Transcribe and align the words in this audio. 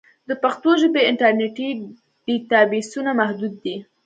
د 0.29 0.31
پښتو 0.43 0.69
ژبې 0.81 1.01
انټرنیټي 1.11 1.69
ډیټابېسونه 2.25 3.11
محدود 3.19 3.53
دي. 3.63 3.75